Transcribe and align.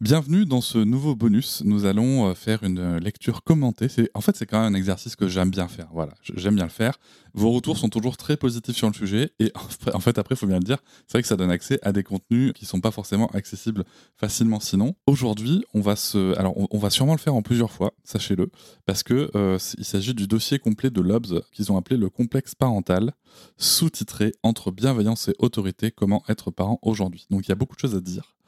Bienvenue 0.00 0.46
dans 0.46 0.62
ce 0.62 0.78
nouveau 0.78 1.14
bonus. 1.14 1.62
Nous 1.66 1.84
allons 1.84 2.30
euh, 2.30 2.34
faire 2.34 2.62
une 2.62 2.78
euh, 2.78 2.98
lecture 2.98 3.44
commentée. 3.44 3.88
En 4.14 4.22
fait, 4.22 4.34
c'est 4.34 4.46
quand 4.46 4.62
même 4.62 4.74
un 4.74 4.78
exercice 4.78 5.14
que 5.14 5.28
j'aime 5.28 5.50
bien 5.50 5.68
faire. 5.68 5.88
Voilà, 5.92 6.14
j'aime 6.36 6.54
bien 6.54 6.64
le 6.64 6.70
faire. 6.70 6.98
Vos 7.34 7.50
retours 7.50 7.76
sont 7.76 7.90
toujours 7.90 8.16
très 8.16 8.38
positifs 8.38 8.74
sur 8.74 8.88
le 8.88 8.94
sujet. 8.94 9.32
Et 9.40 9.52
en 9.92 10.00
fait, 10.00 10.16
après, 10.16 10.36
il 10.36 10.38
faut 10.38 10.46
bien 10.46 10.58
le 10.58 10.64
dire, 10.64 10.78
c'est 11.06 11.18
vrai 11.18 11.22
que 11.22 11.28
ça 11.28 11.36
donne 11.36 11.50
accès 11.50 11.78
à 11.82 11.92
des 11.92 12.02
contenus 12.02 12.54
qui 12.54 12.64
sont 12.64 12.80
pas 12.80 12.92
forcément 12.92 13.26
accessibles 13.34 13.84
facilement 14.16 14.58
sinon. 14.58 14.94
Aujourd'hui, 15.06 15.66
on 15.74 15.82
va 15.82 15.96
se, 15.96 16.34
alors, 16.38 16.54
on, 16.56 16.78
va 16.78 16.88
sûrement 16.88 17.12
le 17.12 17.18
faire 17.18 17.34
en 17.34 17.42
plusieurs 17.42 17.70
fois, 17.70 17.92
sachez-le, 18.02 18.50
parce 18.86 19.02
que 19.02 19.30
euh, 19.34 19.58
il 19.76 19.84
s'agit 19.84 20.14
du 20.14 20.26
dossier 20.26 20.58
complet 20.58 20.88
de 20.88 21.02
l'OBS 21.02 21.42
qu'ils 21.52 21.70
ont 21.72 21.76
appelé 21.76 21.98
le 21.98 22.08
complexe 22.08 22.54
parental, 22.54 23.12
sous-titré 23.58 24.32
Entre 24.42 24.70
bienveillance 24.70 25.28
et 25.28 25.34
autorité, 25.40 25.90
comment 25.90 26.22
être 26.26 26.50
parent 26.50 26.78
aujourd'hui. 26.80 27.26
Donc, 27.28 27.44
il 27.44 27.50
y 27.50 27.52
a 27.52 27.56
beaucoup 27.56 27.76
de 27.76 27.80
choses 27.80 27.94
à 27.94 28.00
dire. 28.00 28.39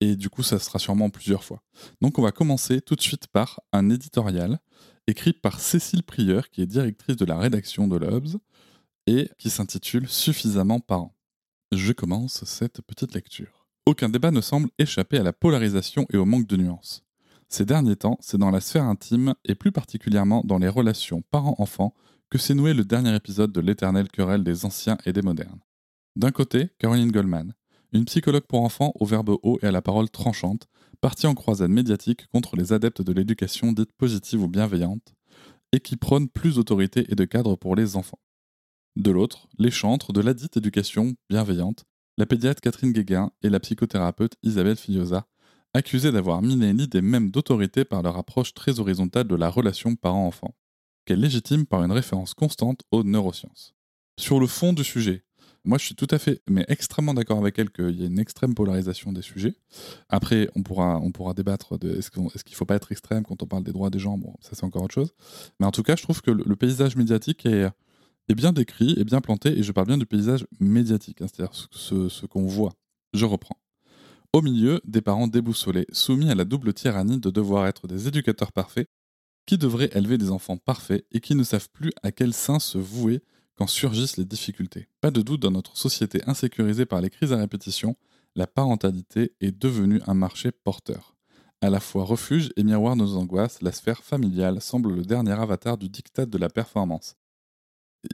Et 0.00 0.16
du 0.16 0.30
coup, 0.30 0.42
ça 0.42 0.58
sera 0.58 0.78
sûrement 0.78 1.10
plusieurs 1.10 1.44
fois. 1.44 1.62
Donc, 2.00 2.18
on 2.18 2.22
va 2.22 2.32
commencer 2.32 2.80
tout 2.80 2.94
de 2.94 3.00
suite 3.00 3.26
par 3.26 3.60
un 3.72 3.90
éditorial 3.90 4.60
écrit 5.08 5.32
par 5.32 5.58
Cécile 5.58 6.02
Prieur, 6.02 6.50
qui 6.50 6.60
est 6.60 6.66
directrice 6.66 7.16
de 7.16 7.24
la 7.24 7.38
rédaction 7.38 7.88
de 7.88 7.96
l'Obs, 7.96 8.36
et 9.06 9.30
qui 9.38 9.48
s'intitule 9.48 10.06
Suffisamment 10.06 10.80
parent. 10.80 11.16
Je 11.72 11.92
commence 11.92 12.44
cette 12.44 12.82
petite 12.82 13.14
lecture. 13.14 13.66
Aucun 13.86 14.10
débat 14.10 14.30
ne 14.30 14.42
semble 14.42 14.68
échapper 14.78 15.16
à 15.16 15.22
la 15.22 15.32
polarisation 15.32 16.06
et 16.12 16.18
au 16.18 16.26
manque 16.26 16.46
de 16.46 16.56
nuances. 16.58 17.04
Ces 17.48 17.64
derniers 17.64 17.96
temps, 17.96 18.18
c'est 18.20 18.36
dans 18.36 18.50
la 18.50 18.60
sphère 18.60 18.84
intime, 18.84 19.34
et 19.46 19.54
plus 19.54 19.72
particulièrement 19.72 20.42
dans 20.44 20.58
les 20.58 20.68
relations 20.68 21.22
parents-enfants, 21.30 21.94
que 22.28 22.36
s'est 22.36 22.54
noué 22.54 22.74
le 22.74 22.84
dernier 22.84 23.14
épisode 23.14 23.52
de 23.52 23.60
l'éternelle 23.60 24.10
querelle 24.10 24.44
des 24.44 24.66
anciens 24.66 24.98
et 25.06 25.14
des 25.14 25.22
modernes. 25.22 25.60
D'un 26.16 26.30
côté, 26.30 26.68
Caroline 26.78 27.10
Goldman, 27.10 27.54
une 27.92 28.04
psychologue 28.04 28.46
pour 28.46 28.62
enfants 28.62 28.92
au 28.96 29.06
verbe 29.06 29.36
haut 29.42 29.58
et 29.62 29.66
à 29.66 29.72
la 29.72 29.82
parole 29.82 30.10
tranchante, 30.10 30.68
partie 31.00 31.26
en 31.26 31.34
croisade 31.34 31.70
médiatique 31.70 32.26
contre 32.28 32.56
les 32.56 32.72
adeptes 32.72 33.02
de 33.02 33.12
l'éducation 33.12 33.72
dite 33.72 33.92
positive 33.92 34.42
ou 34.42 34.48
bienveillante, 34.48 35.14
et 35.72 35.80
qui 35.80 35.96
prône 35.96 36.28
plus 36.28 36.56
d'autorité 36.56 37.06
et 37.10 37.14
de 37.14 37.24
cadre 37.24 37.56
pour 37.56 37.76
les 37.76 37.96
enfants. 37.96 38.18
De 38.96 39.10
l'autre, 39.10 39.48
les 39.58 39.70
chantres 39.70 40.12
de 40.12 40.20
la 40.20 40.34
dite 40.34 40.56
éducation 40.56 41.14
bienveillante, 41.28 41.84
la 42.16 42.26
pédiatre 42.26 42.60
Catherine 42.60 42.92
Guéguin 42.92 43.30
et 43.42 43.48
la 43.48 43.60
psychothérapeute 43.60 44.34
Isabelle 44.42 44.76
Fillosa, 44.76 45.26
accusées 45.74 46.10
d'avoir 46.10 46.42
miné 46.42 46.72
l'idée 46.72 47.02
même 47.02 47.30
d'autorité 47.30 47.84
par 47.84 48.02
leur 48.02 48.16
approche 48.16 48.54
très 48.54 48.80
horizontale 48.80 49.28
de 49.28 49.36
la 49.36 49.50
relation 49.50 49.94
parent-enfant, 49.94 50.56
qu'elle 51.04 51.20
légitime 51.20 51.66
par 51.66 51.84
une 51.84 51.92
référence 51.92 52.34
constante 52.34 52.80
aux 52.90 53.04
neurosciences. 53.04 53.74
Sur 54.18 54.40
le 54.40 54.46
fond 54.46 54.72
du 54.72 54.82
sujet, 54.82 55.24
moi, 55.64 55.78
je 55.78 55.84
suis 55.84 55.94
tout 55.94 56.06
à 56.10 56.18
fait, 56.18 56.40
mais 56.48 56.64
extrêmement 56.68 57.14
d'accord 57.14 57.38
avec 57.38 57.58
elle 57.58 57.70
qu'il 57.70 58.00
y 58.00 58.02
a 58.02 58.06
une 58.06 58.18
extrême 58.18 58.54
polarisation 58.54 59.12
des 59.12 59.22
sujets. 59.22 59.54
Après, 60.08 60.48
on 60.54 60.62
pourra, 60.62 60.98
on 61.00 61.12
pourra 61.12 61.34
débattre 61.34 61.78
de 61.78 61.96
est-ce 61.96 62.10
qu'il 62.10 62.22
ne 62.22 62.56
faut 62.56 62.64
pas 62.64 62.76
être 62.76 62.92
extrême 62.92 63.24
quand 63.24 63.42
on 63.42 63.46
parle 63.46 63.64
des 63.64 63.72
droits 63.72 63.90
des 63.90 63.98
gens? 63.98 64.16
Bon, 64.16 64.34
ça, 64.40 64.50
c'est 64.54 64.64
encore 64.64 64.82
autre 64.82 64.94
chose. 64.94 65.12
Mais 65.60 65.66
en 65.66 65.70
tout 65.70 65.82
cas, 65.82 65.96
je 65.96 66.02
trouve 66.02 66.22
que 66.22 66.30
le, 66.30 66.56
paysage 66.56 66.96
médiatique 66.96 67.44
est, 67.46 67.70
bien 68.34 68.52
décrit, 68.52 68.94
est 68.98 69.04
bien 69.04 69.20
planté, 69.20 69.58
et 69.58 69.62
je 69.62 69.72
parle 69.72 69.88
bien 69.88 69.98
du 69.98 70.06
paysage 70.06 70.46
médiatique, 70.60 71.22
hein, 71.22 71.26
c'est-à-dire 71.28 71.54
ce, 71.70 72.08
ce 72.08 72.26
qu'on 72.26 72.46
voit. 72.46 72.72
Je 73.12 73.24
reprends. 73.24 73.58
Au 74.32 74.42
milieu, 74.42 74.80
des 74.84 75.00
parents 75.00 75.26
déboussolés, 75.26 75.86
soumis 75.92 76.30
à 76.30 76.34
la 76.34 76.44
double 76.44 76.74
tyrannie 76.74 77.18
de 77.18 77.30
devoir 77.30 77.66
être 77.66 77.86
des 77.86 78.08
éducateurs 78.08 78.52
parfaits, 78.52 78.88
qui 79.48 79.56
devraient 79.56 79.90
élever 79.94 80.18
des 80.18 80.30
enfants 80.30 80.58
parfaits 80.58 81.06
et 81.10 81.20
qui 81.20 81.34
ne 81.34 81.42
savent 81.42 81.70
plus 81.70 81.90
à 82.02 82.12
quel 82.12 82.34
sein 82.34 82.58
se 82.58 82.76
vouer 82.76 83.22
quand 83.58 83.66
surgissent 83.66 84.16
les 84.16 84.24
difficultés. 84.24 84.86
Pas 85.00 85.10
de 85.10 85.20
doute, 85.20 85.42
dans 85.42 85.50
notre 85.50 85.76
société 85.76 86.22
insécurisée 86.26 86.86
par 86.86 87.00
les 87.00 87.10
crises 87.10 87.32
à 87.32 87.36
répétition, 87.36 87.96
la 88.36 88.46
parentalité 88.46 89.32
est 89.40 89.50
devenue 89.50 90.00
un 90.06 90.14
marché 90.14 90.52
porteur. 90.52 91.16
À 91.60 91.70
la 91.70 91.80
fois 91.80 92.04
refuge 92.04 92.52
et 92.56 92.62
miroir 92.62 92.94
de 92.94 93.00
nos 93.00 93.16
angoisses, 93.16 93.60
la 93.60 93.72
sphère 93.72 94.04
familiale 94.04 94.60
semble 94.60 94.94
le 94.94 95.02
dernier 95.02 95.32
avatar 95.32 95.76
du 95.76 95.88
diktat 95.88 96.26
de 96.26 96.38
la 96.38 96.48
performance. 96.48 97.16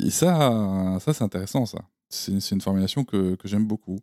Et 0.01 0.09
ça, 0.09 0.99
ça 1.01 1.13
c'est 1.13 1.25
intéressant, 1.25 1.67
ça. 1.67 1.83
C'est 2.09 2.33
une, 2.33 2.61
formulation 2.61 3.05
que, 3.05 3.37
j'aime 3.45 3.67
beaucoup. 3.67 3.99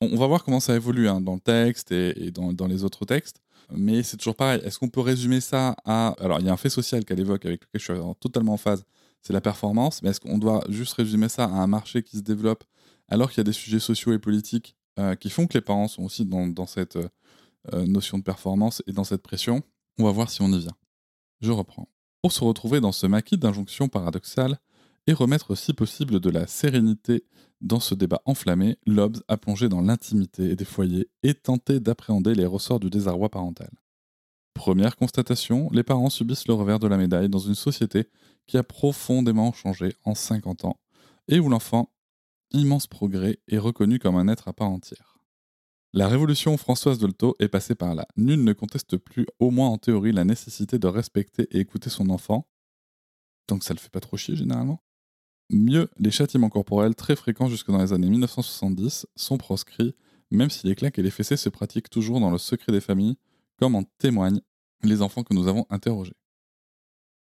On, 0.00 0.16
va 0.16 0.26
voir 0.26 0.42
comment 0.42 0.58
ça 0.58 0.74
évolue 0.74 1.08
hein, 1.08 1.20
dans 1.20 1.34
le 1.34 1.40
texte 1.40 1.92
et, 1.92 2.32
dans, 2.32 2.52
dans, 2.52 2.66
les 2.66 2.82
autres 2.82 3.04
textes. 3.04 3.40
Mais 3.70 4.02
c'est 4.02 4.16
toujours 4.16 4.34
pareil. 4.34 4.60
Est-ce 4.64 4.80
qu'on 4.80 4.88
peut 4.88 5.00
résumer 5.00 5.40
ça 5.40 5.76
à... 5.84 6.14
Alors, 6.18 6.40
il 6.40 6.46
y 6.46 6.48
a 6.48 6.52
un 6.52 6.56
fait 6.56 6.70
social 6.70 7.04
qu'elle 7.04 7.20
évoque 7.20 7.44
avec 7.44 7.62
lequel 7.62 7.80
je 7.80 7.92
suis 7.92 8.14
totalement 8.20 8.54
en 8.54 8.56
phase 8.56 8.84
c'est 9.22 9.32
la 9.32 9.40
performance. 9.40 10.02
Mais 10.02 10.10
est-ce 10.10 10.20
qu'on 10.20 10.38
doit 10.38 10.62
juste 10.68 10.94
résumer 10.94 11.28
ça 11.28 11.44
à 11.44 11.48
un 11.48 11.66
marché 11.66 12.02
qui 12.02 12.18
se 12.18 12.22
développe 12.22 12.64
alors 13.08 13.30
qu'il 13.30 13.38
y 13.38 13.40
a 13.40 13.44
des 13.44 13.52
sujets 13.52 13.80
sociaux 13.80 14.12
et 14.12 14.18
politiques 14.18 14.76
euh, 14.98 15.14
qui 15.14 15.30
font 15.30 15.46
que 15.46 15.54
les 15.54 15.62
parents 15.62 15.88
sont 15.88 16.02
aussi 16.02 16.26
dans, 16.26 16.66
cette 16.66 16.96
euh, 16.96 17.86
notion 17.86 18.18
de 18.18 18.22
performance 18.22 18.82
et 18.86 18.92
dans 18.92 19.04
cette 19.04 19.22
pression? 19.22 19.62
On 19.98 20.04
va 20.04 20.10
voir 20.10 20.30
si 20.30 20.42
on 20.42 20.52
y 20.52 20.58
vient. 20.58 20.76
Je 21.40 21.50
reprends. 21.50 21.88
Pour 22.20 22.32
se 22.32 22.44
retrouver 22.44 22.80
dans 22.80 22.92
ce 22.92 23.06
maquis 23.06 23.38
d'injonctions 23.38 23.88
paradoxales 23.88 24.58
et 25.06 25.12
remettre 25.12 25.56
si 25.56 25.72
possible 25.72 26.20
de 26.20 26.30
la 26.30 26.46
sérénité 26.46 27.24
dans 27.60 27.80
ce 27.80 27.94
débat 27.94 28.22
enflammé, 28.24 28.78
Lobbes 28.86 29.22
a 29.28 29.36
plongé 29.36 29.68
dans 29.68 29.80
l'intimité 29.80 30.56
des 30.56 30.64
foyers 30.64 31.08
et 31.22 31.34
tenté 31.34 31.80
d'appréhender 31.80 32.34
les 32.34 32.46
ressorts 32.46 32.80
du 32.80 32.90
désarroi 32.90 33.28
parental. 33.28 33.70
Première 34.64 34.94
constatation, 34.94 35.68
les 35.72 35.82
parents 35.82 36.08
subissent 36.08 36.46
le 36.46 36.54
revers 36.54 36.78
de 36.78 36.86
la 36.86 36.96
médaille 36.96 37.28
dans 37.28 37.40
une 37.40 37.56
société 37.56 38.08
qui 38.46 38.56
a 38.56 38.62
profondément 38.62 39.52
changé 39.52 39.96
en 40.04 40.14
50 40.14 40.66
ans 40.66 40.78
et 41.26 41.40
où 41.40 41.48
l'enfant, 41.48 41.92
immense 42.52 42.86
progrès, 42.86 43.40
est 43.48 43.58
reconnu 43.58 43.98
comme 43.98 44.14
un 44.14 44.28
être 44.28 44.46
à 44.46 44.52
part 44.52 44.70
entière. 44.70 45.18
La 45.92 46.06
révolution 46.06 46.56
Françoise 46.56 47.00
Dolto 47.00 47.34
est 47.40 47.48
passée 47.48 47.74
par 47.74 47.96
là. 47.96 48.06
Nul 48.16 48.44
ne 48.44 48.52
conteste 48.52 48.98
plus, 48.98 49.26
au 49.40 49.50
moins 49.50 49.68
en 49.68 49.78
théorie, 49.78 50.12
la 50.12 50.22
nécessité 50.22 50.78
de 50.78 50.86
respecter 50.86 51.48
et 51.50 51.58
écouter 51.58 51.90
son 51.90 52.08
enfant, 52.08 52.46
que 53.48 53.64
ça 53.64 53.74
le 53.74 53.80
fait 53.80 53.90
pas 53.90 53.98
trop 53.98 54.16
chier 54.16 54.36
généralement. 54.36 54.80
Mieux, 55.50 55.90
les 55.98 56.12
châtiments 56.12 56.50
corporels, 56.50 56.94
très 56.94 57.16
fréquents 57.16 57.48
jusque 57.48 57.72
dans 57.72 57.82
les 57.82 57.92
années 57.92 58.10
1970, 58.10 59.08
sont 59.16 59.38
proscrits, 59.38 59.96
même 60.30 60.50
si 60.50 60.68
les 60.68 60.76
claques 60.76 61.00
et 61.00 61.02
les 61.02 61.10
fessées 61.10 61.36
se 61.36 61.48
pratiquent 61.48 61.90
toujours 61.90 62.20
dans 62.20 62.30
le 62.30 62.38
secret 62.38 62.70
des 62.70 62.80
familles, 62.80 63.16
comme 63.58 63.74
en 63.74 63.82
témoignent 63.98 64.40
les 64.88 65.02
enfants 65.02 65.22
que 65.22 65.34
nous 65.34 65.48
avons 65.48 65.66
interrogés. 65.70 66.16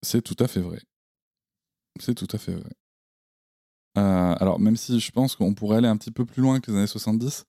C'est 0.02 0.22
tout 0.22 0.36
à 0.40 0.48
fait 0.48 0.62
vrai. 0.62 0.80
C'est 2.00 2.16
tout 2.16 2.28
à 2.32 2.38
fait 2.38 2.54
vrai. 2.54 2.72
Euh, 3.98 4.36
alors, 4.40 4.60
même 4.60 4.78
si 4.78 5.00
je 5.00 5.12
pense 5.12 5.36
qu'on 5.36 5.56
pourrait 5.56 5.78
aller 5.78 5.88
un 5.88 5.98
petit 5.98 6.12
peu 6.12 6.26
plus 6.26 6.42
loin 6.42 6.60
que 6.60 6.72
les 6.72 6.78
années 6.78 6.88
70, 6.88 7.46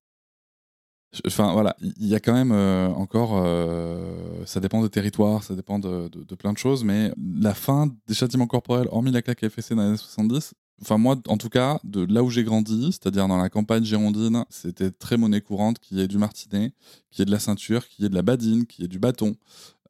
Enfin 1.26 1.52
voilà, 1.52 1.74
il 1.80 2.06
y 2.06 2.14
a 2.14 2.20
quand 2.20 2.34
même 2.34 2.52
euh, 2.52 2.88
encore, 2.88 3.40
euh, 3.42 4.44
ça 4.44 4.60
dépend 4.60 4.82
des 4.82 4.90
territoires, 4.90 5.42
ça 5.42 5.54
dépend 5.54 5.78
de, 5.78 6.08
de, 6.08 6.22
de, 6.22 6.34
plein 6.34 6.52
de 6.52 6.58
choses, 6.58 6.84
mais 6.84 7.12
la 7.16 7.54
fin 7.54 7.88
des 8.06 8.14
châtiments 8.14 8.46
corporels, 8.46 8.88
hormis 8.90 9.10
la 9.10 9.22
claque 9.22 9.48
FSC 9.48 9.70
dans 9.74 9.82
les 9.82 9.88
années 9.88 9.96
70, 9.96 10.52
enfin 10.82 10.98
moi 10.98 11.16
en 11.26 11.38
tout 11.38 11.48
cas, 11.48 11.80
de 11.82 12.04
là 12.04 12.22
où 12.22 12.28
j'ai 12.28 12.44
grandi, 12.44 12.92
c'est-à-dire 12.92 13.26
dans 13.26 13.38
la 13.38 13.48
campagne 13.48 13.84
girondine, 13.84 14.44
c'était 14.50 14.90
très 14.90 15.16
monnaie 15.16 15.40
courante 15.40 15.78
qu'il 15.78 15.96
y 15.96 16.02
ait 16.02 16.08
du 16.08 16.18
martinet, 16.18 16.74
qu'il 17.10 17.20
y 17.20 17.22
ait 17.22 17.26
de 17.26 17.30
la 17.30 17.38
ceinture, 17.38 17.88
qu'il 17.88 18.02
y 18.02 18.06
ait 18.06 18.10
de 18.10 18.14
la 18.14 18.22
badine, 18.22 18.66
qu'il 18.66 18.82
y 18.82 18.84
ait 18.84 18.88
du 18.88 18.98
bâton. 18.98 19.34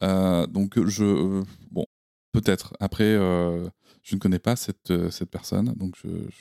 Euh, 0.03 0.47
donc 0.47 0.83
je, 0.87 1.05
euh, 1.05 1.45
bon, 1.71 1.87
peut-être. 2.33 2.75
Après, 2.81 3.05
euh, 3.05 3.69
je 4.03 4.15
ne 4.15 4.21
connais 4.21 4.39
pas 4.39 4.57
cette, 4.57 4.93
personne, 5.27 5.75
donc 5.75 5.97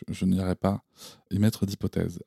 je, 0.09 0.25
n'irai 0.25 0.55
pas 0.55 0.83
émettre 1.31 1.65
d'hypothèse. 1.65 2.21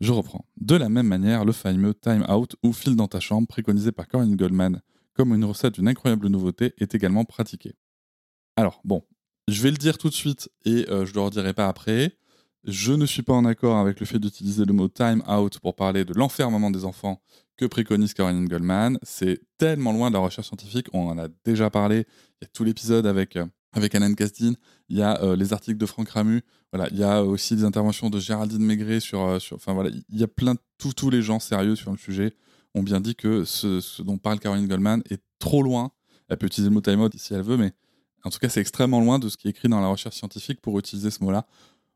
Je 0.00 0.12
reprends. 0.12 0.46
De 0.56 0.76
la 0.76 0.88
même 0.88 1.06
manière, 1.06 1.44
le 1.44 1.52
fameux 1.52 1.94
time 1.94 2.24
out 2.30 2.56
ou 2.62 2.72
file 2.72 2.96
dans 2.96 3.08
ta 3.08 3.20
chambre, 3.20 3.46
préconisé 3.46 3.92
par 3.92 4.08
Corinne 4.08 4.36
Goldman 4.36 4.80
comme 5.14 5.34
une 5.34 5.44
recette 5.44 5.74
d'une 5.74 5.88
incroyable 5.88 6.28
nouveauté, 6.28 6.72
est 6.78 6.94
également 6.94 7.24
pratiqué. 7.26 7.74
Alors, 8.56 8.80
bon, 8.84 9.02
je 9.48 9.60
vais 9.60 9.70
le 9.70 9.76
dire 9.76 9.98
tout 9.98 10.08
de 10.08 10.14
suite 10.14 10.48
et 10.64 10.86
je 10.88 10.94
ne 10.94 11.14
le 11.14 11.20
redirai 11.20 11.52
pas 11.52 11.68
après. 11.68 12.16
Je 12.64 12.92
ne 12.92 13.06
suis 13.06 13.22
pas 13.22 13.32
en 13.32 13.46
accord 13.46 13.78
avec 13.78 14.00
le 14.00 14.06
fait 14.06 14.18
d'utiliser 14.18 14.66
le 14.66 14.74
mot 14.74 14.88
time 14.88 15.22
out 15.26 15.58
pour 15.60 15.74
parler 15.74 16.04
de 16.04 16.12
l'enfermement 16.12 16.70
des 16.70 16.84
enfants 16.84 17.22
que 17.56 17.64
préconise 17.64 18.12
Corinne 18.12 18.46
Goldman. 18.46 18.98
C'est 19.02 19.40
tellement 19.56 19.92
loin 19.92 20.10
de 20.10 20.14
la 20.14 20.20
recherche 20.20 20.48
scientifique, 20.48 20.86
on 20.92 21.08
en 21.08 21.18
a 21.18 21.28
déjà 21.44 21.70
parlé. 21.70 22.06
Il 22.40 22.44
y 22.44 22.44
a 22.44 22.48
tout 22.52 22.64
l'épisode 22.64 23.06
avec, 23.06 23.36
euh, 23.36 23.46
avec 23.72 23.94
Alan 23.94 24.12
Castine, 24.12 24.56
il 24.90 24.98
y 24.98 25.02
a 25.02 25.22
euh, 25.22 25.36
les 25.36 25.54
articles 25.54 25.78
de 25.78 25.86
Franck 25.86 26.10
Ramu, 26.10 26.42
il 26.90 26.98
y 26.98 27.02
a 27.02 27.24
aussi 27.24 27.56
des 27.56 27.64
interventions 27.64 28.10
de 28.10 28.20
Géraldine 28.20 28.62
Maigret 28.62 29.00
sur, 29.00 29.22
euh, 29.22 29.38
sur 29.38 29.56
enfin 29.56 29.72
voilà, 29.72 29.90
il 29.90 30.18
y 30.18 30.22
a 30.22 30.28
plein 30.28 30.54
de 30.54 30.60
tous 30.76 30.92
tous 30.92 31.10
les 31.10 31.22
gens 31.22 31.40
sérieux 31.40 31.76
sur 31.76 31.90
le 31.90 31.98
sujet 31.98 32.34
ont 32.74 32.82
bien 32.82 33.00
dit 33.00 33.16
que 33.16 33.44
ce, 33.44 33.80
ce 33.80 34.02
dont 34.02 34.18
parle 34.18 34.38
Caroline 34.38 34.68
Goldman 34.68 35.02
est 35.10 35.22
trop 35.38 35.62
loin. 35.62 35.90
Elle 36.28 36.36
peut 36.36 36.46
utiliser 36.46 36.68
le 36.68 36.74
mot 36.74 36.80
time 36.80 37.00
out 37.00 37.12
si 37.16 37.34
elle 37.34 37.42
veut, 37.42 37.56
mais 37.56 37.72
en 38.24 38.30
tout 38.30 38.38
cas, 38.38 38.48
c'est 38.48 38.60
extrêmement 38.60 39.00
loin 39.00 39.18
de 39.18 39.28
ce 39.28 39.36
qui 39.36 39.48
est 39.48 39.50
écrit 39.50 39.68
dans 39.68 39.80
la 39.80 39.88
recherche 39.88 40.16
scientifique 40.16 40.60
pour 40.60 40.78
utiliser 40.78 41.10
ce 41.10 41.24
mot-là. 41.24 41.46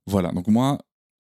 Voilà, 0.07 0.33
donc 0.33 0.49
moi, 0.49 0.79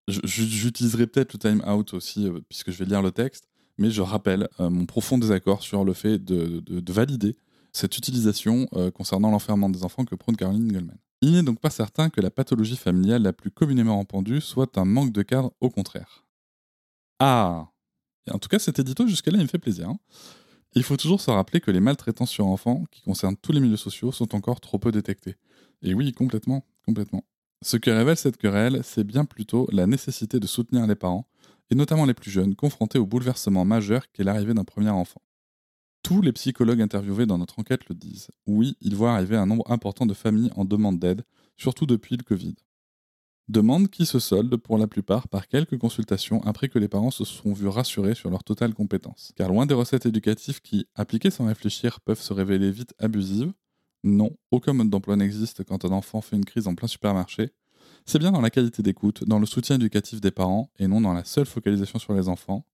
j'utiliserai 0.09 1.07
peut-être 1.07 1.33
le 1.33 1.39
time 1.39 1.63
out 1.67 1.95
aussi, 1.95 2.29
euh, 2.29 2.41
puisque 2.49 2.71
je 2.71 2.79
vais 2.79 2.85
lire 2.85 3.03
le 3.03 3.11
texte, 3.11 3.49
mais 3.79 3.91
je 3.91 4.03
rappelle 4.03 4.49
euh, 4.61 4.71
mon 4.71 4.87
profond 4.87 5.19
désaccord 5.19 5.63
sur 5.63 5.85
le 5.85 5.95
fait 5.95 6.19
de, 6.19 6.61
de, 6.61 6.81
de 6.81 6.93
valider 6.93 7.37
cette 7.73 7.99
utilisation 7.99 8.69
euh, 8.75 8.91
concernant 8.91 9.31
l'enfermement 9.31 9.69
des 9.69 9.85
enfants 9.85 10.05
que 10.05 10.15
prône 10.15 10.37
Caroline 10.37 10.71
Goldman. 10.71 10.99
Il 11.23 11.33
n'est 11.33 11.43
donc 11.43 11.59
pas 11.59 11.71
certain 11.71 12.11
que 12.11 12.21
la 12.21 12.31
pathologie 12.31 12.77
familiale 12.77 13.23
la 13.23 13.33
plus 13.33 13.51
communément 13.51 13.99
répandue 13.99 14.41
soit 14.41 14.79
un 14.79 14.85
manque 14.85 15.13
de 15.13 15.23
cadre, 15.23 15.53
au 15.61 15.71
contraire. 15.71 16.27
Ah 17.19 17.69
En 18.31 18.39
tout 18.39 18.49
cas, 18.49 18.59
cet 18.59 18.79
édito 18.79 19.07
jusque-là, 19.07 19.39
il 19.39 19.43
me 19.43 19.49
fait 19.49 19.59
plaisir. 19.59 19.89
Hein. 19.89 19.99
Il 20.75 20.83
faut 20.83 20.97
toujours 20.97 21.21
se 21.21 21.31
rappeler 21.31 21.61
que 21.61 21.71
les 21.71 21.81
maltraitances 21.81 22.31
sur 22.31 22.47
enfants, 22.47 22.85
qui 22.91 23.01
concernent 23.03 23.37
tous 23.37 23.53
les 23.53 23.61
milieux 23.61 23.77
sociaux, 23.77 24.13
sont 24.13 24.35
encore 24.35 24.61
trop 24.61 24.79
peu 24.79 24.93
détectés. 24.93 25.37
Et 25.83 25.95
oui, 25.95 26.13
complètement, 26.13 26.67
complètement. 26.85 27.25
Ce 27.65 27.79
que 27.79 27.91
révèle 27.91 28.19
cette 28.19 28.37
querelle, 28.37 28.81
c'est 28.85 29.05
bien 29.05 29.25
plutôt 29.25 29.67
la 29.73 29.87
nécessité 29.87 30.39
de 30.39 30.47
soutenir 30.47 30.87
les 30.87 30.97
parents, 30.97 31.27
et 31.71 31.75
notamment 31.75 32.05
les 32.05 32.13
plus 32.13 32.31
jeunes, 32.31 32.55
confrontés 32.55 32.99
au 32.99 33.07
bouleversement 33.07 33.65
majeur 33.65 34.13
qu'est 34.13 34.23
l'arrivée 34.23 34.53
d'un 34.53 34.65
premier 34.65 34.91
enfant. 34.91 35.23
Tous 36.03 36.21
les 36.21 36.33
psychologues 36.33 36.83
interviewés 36.83 37.25
dans 37.25 37.39
notre 37.39 37.59
enquête 37.59 37.89
le 37.89 37.95
disent. 37.95 38.29
Oui, 38.47 38.77
ils 38.83 38.95
voient 38.95 39.15
arriver 39.15 39.39
un 39.39 39.47
nombre 39.47 39.65
important 39.71 40.05
de 40.05 40.13
familles 40.13 40.51
en 40.57 40.67
demande 40.67 40.99
d'aide, 40.99 41.25
surtout 41.57 41.87
depuis 41.87 42.19
le 42.19 42.23
Covid. 42.23 42.55
Demande 43.49 43.89
qui 43.89 44.05
se 44.05 44.19
solde 44.19 44.55
pour 44.57 44.77
la 44.77 44.87
plupart 44.87 45.27
par 45.29 45.49
quelques 45.49 45.79
consultations 45.79 46.43
après 46.43 46.69
que 46.69 46.79
les 46.79 46.89
parents 46.89 47.11
se 47.11 47.25
sont 47.25 47.55
vus 47.55 47.69
rassurés 47.69 48.15
sur 48.15 48.29
leur 48.29 48.45
totale 48.45 48.75
compétence. 48.75 49.33
Car 49.37 49.49
loin 49.49 49.65
des 49.65 49.73
recettes 49.73 50.05
éducatives 50.05 50.61
qui, 50.61 50.87
appliquées 50.95 51.31
sans 51.31 51.47
réfléchir, 51.47 52.03
peuvent 52.03 52.21
se 52.21 52.35
révéler 52.35 52.71
vite 52.71 52.93
abusives, 52.99 53.55
non, 54.05 54.31
aucun 54.51 54.75
mode 54.75 54.91
d'emploi 54.91 55.17
n'existe 55.17 55.65
quand 55.65 55.85
un 55.85 55.91
enfant 55.91 56.21
fait 56.21 56.37
une 56.37 56.45
crise 56.45 56.69
en 56.69 56.75
plein 56.75 56.89
supermarché. 56.89 57.51
C'est 58.05 58.19
bien 58.19 58.33
dans 58.33 58.43
la 58.43 58.51
qualité 58.51 58.83
d'écoute, 58.83 59.25
dans 59.27 59.39
le 59.39 59.47
soutien 59.47 59.77
éducatif 59.77 60.21
des 60.21 60.31
parents 60.31 60.71
et 60.79 60.87
non 60.87 61.01
dans 61.01 61.15
la 61.15 61.25
seule 61.25 61.47
focalisation 61.47 61.99
sur 61.99 62.13
les 62.13 62.29
enfants 62.29 62.67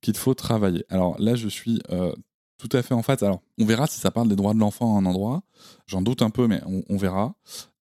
qu'il 0.00 0.16
faut 0.16 0.34
travailler. 0.34 0.84
Alors 0.88 1.16
là, 1.20 1.36
je 1.36 1.48
suis 1.48 1.80
euh, 1.90 2.12
tout 2.58 2.68
à 2.72 2.82
fait 2.82 2.94
en 2.94 3.02
face. 3.02 3.22
Alors, 3.22 3.42
on 3.58 3.64
verra 3.64 3.86
si 3.86 4.00
ça 4.00 4.10
parle 4.10 4.28
des 4.28 4.36
droits 4.36 4.54
de 4.54 4.58
l'enfant 4.58 4.96
à 4.96 4.98
un 4.98 5.06
endroit. 5.06 5.42
J'en 5.86 6.02
doute 6.02 6.20
un 6.22 6.30
peu, 6.30 6.48
mais 6.48 6.60
on, 6.88 6.96
verra. 6.96 7.36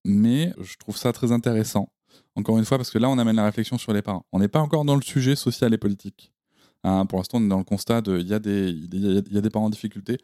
Mais 0.05 0.53
je 0.61 0.77
trouve 0.77 0.95
ça 0.95 1.11
très 1.11 1.31
intéressant 1.31 1.89
encore 2.35 2.57
une 2.57 2.65
fois, 2.65 2.77
parce 2.77 2.91
que 2.91 2.97
là, 2.97 3.09
on 3.09 3.17
amène 3.17 3.37
la 3.37 3.45
réflexion 3.45 3.77
sur 3.77 3.93
les 3.93 4.01
parents. 4.01 4.25
On 4.31 4.39
n'est 4.39 4.47
pas 4.47 4.59
encore 4.59 4.85
dans 4.85 4.95
le 4.95 5.01
sujet 5.01 5.35
social 5.35 5.73
et 5.73 5.77
politique. 5.77 6.33
Hein, 6.83 7.05
pour 7.05 7.17
l'instant, 7.17 7.39
on 7.39 7.45
est 7.45 7.49
dans 7.49 7.57
le 7.57 7.63
constat 7.63 8.01
de 8.01 8.19
il 8.19 8.27
y 8.27 8.33
a 8.33 8.39
des 9.41 9.49
parents 9.49 9.65
en 9.65 9.69
difficulté. 9.69 10.17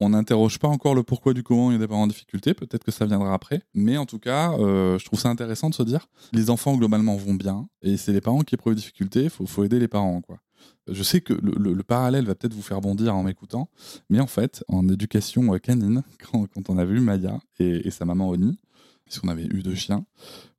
On 0.00 0.10
n'interroge 0.10 0.58
pas 0.58 0.68
encore 0.68 0.94
le 0.94 1.02
pourquoi 1.02 1.34
du 1.34 1.42
comment 1.42 1.70
il 1.70 1.74
y 1.74 1.76
a 1.76 1.80
des 1.80 1.88
parents 1.88 2.02
en 2.02 2.06
difficulté. 2.06 2.54
Peut-être 2.54 2.84
que 2.84 2.92
ça 2.92 3.04
viendra 3.04 3.34
après. 3.34 3.62
Mais 3.74 3.96
en 3.96 4.06
tout 4.06 4.20
cas, 4.20 4.52
euh, 4.52 4.98
je 4.98 5.04
trouve 5.04 5.18
ça 5.18 5.28
intéressant 5.28 5.70
de 5.70 5.74
se 5.74 5.82
dire 5.82 6.06
les 6.32 6.50
enfants, 6.50 6.76
globalement, 6.76 7.16
vont 7.16 7.34
bien. 7.34 7.68
Et 7.82 7.96
c'est 7.96 8.12
les 8.12 8.20
parents 8.20 8.42
qui 8.42 8.54
éprouvent 8.54 8.74
des 8.74 8.80
difficultés. 8.80 9.24
Il 9.24 9.30
faut, 9.30 9.64
aider 9.64 9.80
les 9.80 9.88
parents. 9.88 10.20
quoi. 10.20 10.38
Je 10.86 11.02
sais 11.02 11.20
que 11.20 11.32
le, 11.32 11.52
le, 11.58 11.72
le 11.72 11.82
parallèle 11.82 12.26
va 12.26 12.34
peut-être 12.34 12.54
vous 12.54 12.62
faire 12.62 12.80
bondir 12.80 13.14
en 13.14 13.24
m'écoutant. 13.24 13.70
Mais 14.08 14.20
en 14.20 14.26
fait, 14.28 14.64
en 14.68 14.88
éducation 14.88 15.50
canine, 15.58 16.02
quand, 16.32 16.48
on 16.68 16.78
a 16.78 16.84
vu 16.84 17.00
Maya 17.00 17.40
et, 17.58 17.90
sa 17.90 18.04
maman 18.04 18.28
Oni, 18.28 18.58
puisqu'on 19.04 19.28
avait 19.28 19.46
eu 19.46 19.62
deux 19.62 19.74
chiens, 19.74 20.04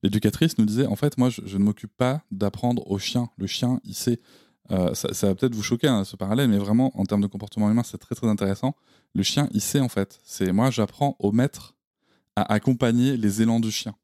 l'éducatrice 0.03 0.57
nous 0.57 0.65
disait 0.65 0.86
en 0.86 0.95
fait, 0.95 1.18
moi, 1.18 1.30
je 1.30 1.57
ne 1.57 1.63
m'occupe 1.63 1.95
pas 1.95 2.24
d'apprendre 2.31 2.89
au 2.91 2.97
chien. 2.97 3.30
Le 3.38 3.47
chien, 3.47 3.80
il 3.86 3.94
sait. 3.95 4.19
Euh, 4.71 4.94
ça, 4.94 5.27
va 5.27 5.36
peut-être 5.36 5.56
vous 5.56 5.63
choquer 5.63 5.88
hein, 5.88 6.04
ce 6.04 6.16
parallèle, 6.16 6.50
mais 6.50 6.57
vraiment, 6.57 6.92
en 7.00 7.06
termes 7.06 7.21
de 7.21 7.27
comportement 7.27 7.69
humain, 7.69 7.83
c'est 7.83 7.98
très 7.98 8.16
très 8.16 8.27
intéressant. 8.27 8.75
Le 9.16 9.24
chien, 9.24 9.50
il 9.51 9.62
sait 9.62 9.80
en 9.80 9.89
fait. 9.89 10.19
C'est 10.24 10.51
moi, 10.51 10.69
j'apprends 10.69 11.16
au 11.19 11.31
maître 11.31 11.75
à 12.36 12.54
accompagner 12.54 13.18
les 13.18 13.42
élans 13.42 13.60
du 13.60 13.71
chien. 13.71 13.95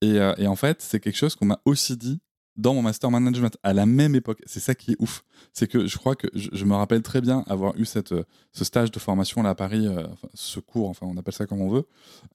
Et, 0.00 0.18
euh, 0.18 0.34
en 0.46 0.56
fait, 0.56 0.80
c'est 0.80 1.00
quelque 1.00 1.16
chose 1.16 1.34
qu'on 1.34 1.46
m'a 1.46 1.60
aussi 1.64 1.96
dit 1.96 2.20
dans 2.56 2.74
mon 2.74 2.82
master 2.82 3.10
management 3.10 3.56
à 3.62 3.72
la 3.72 3.86
même 3.86 4.14
époque. 4.14 4.42
C'est 4.46 4.60
ça 4.60 4.74
qui 4.74 4.92
est 4.92 4.96
ouf. 4.98 5.24
C'est 5.52 5.68
que 5.68 5.86
je 5.86 5.96
crois 5.98 6.16
que 6.16 6.26
je, 6.34 6.64
me 6.64 6.74
rappelle 6.74 7.02
très 7.02 7.20
bien 7.20 7.44
avoir 7.46 7.76
eu 7.76 7.84
cette, 7.84 8.12
euh, 8.12 8.24
ce 8.52 8.64
stage 8.64 8.90
de 8.90 8.98
formation 8.98 9.42
là 9.42 9.50
à 9.50 9.54
Paris, 9.54 9.86
ce 10.34 10.58
cours, 10.58 10.88
enfin 10.88 11.06
on 11.06 11.16
appelle 11.16 11.34
ça 11.34 11.46
comme 11.46 11.60
on 11.60 11.68
veut, 11.68 11.86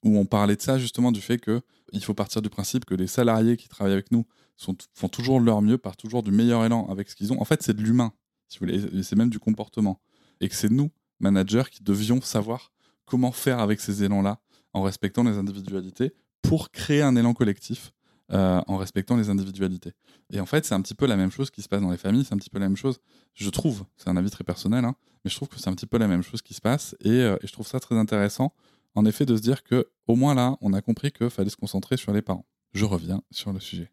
où 0.03 0.17
on 0.17 0.25
parlait 0.25 0.55
de 0.55 0.61
ça 0.61 0.77
justement 0.77 1.11
du 1.11 1.19
fait 1.19 1.39
que 1.39 1.61
il 1.91 2.03
faut 2.03 2.13
partir 2.13 2.41
du 2.41 2.49
principe 2.49 2.85
que 2.85 2.95
les 2.95 3.07
salariés 3.07 3.57
qui 3.57 3.67
travaillent 3.67 3.93
avec 3.93 4.11
nous 4.11 4.25
font 4.57 5.09
toujours 5.09 5.39
leur 5.39 5.61
mieux, 5.61 5.77
partent 5.77 5.99
toujours 5.99 6.23
du 6.23 6.31
meilleur 6.31 6.63
élan 6.65 6.87
avec 6.89 7.09
ce 7.09 7.15
qu'ils 7.15 7.33
ont. 7.33 7.41
En 7.41 7.45
fait, 7.45 7.63
c'est 7.63 7.75
de 7.75 7.81
l'humain, 7.81 8.13
si 8.47 8.59
vous 8.59 8.65
voulez, 8.65 9.03
c'est 9.03 9.15
même 9.15 9.29
du 9.29 9.39
comportement. 9.39 9.99
Et 10.41 10.49
que 10.49 10.55
c'est 10.55 10.71
nous, 10.71 10.91
managers, 11.19 11.63
qui 11.71 11.83
devions 11.83 12.21
savoir 12.21 12.71
comment 13.05 13.31
faire 13.31 13.59
avec 13.59 13.79
ces 13.79 14.03
élans-là 14.03 14.39
en 14.73 14.81
respectant 14.81 15.23
les 15.23 15.37
individualités 15.37 16.13
pour 16.41 16.71
créer 16.71 17.01
un 17.01 17.15
élan 17.15 17.33
collectif 17.33 17.93
euh, 18.31 18.61
en 18.67 18.77
respectant 18.77 19.15
les 19.17 19.29
individualités. 19.29 19.91
Et 20.31 20.39
en 20.39 20.45
fait, 20.45 20.65
c'est 20.65 20.73
un 20.73 20.81
petit 20.81 20.95
peu 20.95 21.05
la 21.05 21.17
même 21.17 21.29
chose 21.29 21.51
qui 21.51 21.61
se 21.61 21.69
passe 21.69 21.81
dans 21.81 21.91
les 21.91 21.97
familles, 21.97 22.25
c'est 22.25 22.33
un 22.33 22.37
petit 22.37 22.49
peu 22.49 22.59
la 22.59 22.67
même 22.67 22.77
chose, 22.77 22.99
je 23.33 23.49
trouve, 23.49 23.83
c'est 23.97 24.09
un 24.09 24.17
avis 24.17 24.29
très 24.29 24.43
personnel, 24.43 24.85
hein, 24.85 24.95
mais 25.23 25.29
je 25.29 25.35
trouve 25.35 25.49
que 25.49 25.59
c'est 25.59 25.69
un 25.69 25.75
petit 25.75 25.85
peu 25.85 25.97
la 25.97 26.07
même 26.07 26.23
chose 26.23 26.41
qui 26.41 26.53
se 26.53 26.61
passe, 26.61 26.95
et, 27.01 27.09
euh, 27.09 27.35
et, 27.41 27.47
je 27.47 27.51
trouve 27.51 27.67
ça 27.67 27.79
très 27.79 27.95
intéressant, 27.95 28.53
en 28.95 29.05
effet, 29.05 29.25
de 29.25 29.35
se 29.35 29.41
dire 29.41 29.63
que 29.63 29.89
au 30.07 30.15
moins 30.15 30.35
là, 30.35 30.57
on 30.61 30.73
a 30.73 30.81
compris 30.81 31.11
qu'il 31.11 31.29
fallait 31.29 31.49
se 31.49 31.57
concentrer 31.57 31.97
sur 31.97 32.13
les 32.13 32.21
parents. 32.21 32.45
Je 32.73 32.85
reviens 32.85 33.21
sur 33.29 33.53
le 33.53 33.59
sujet. 33.59 33.92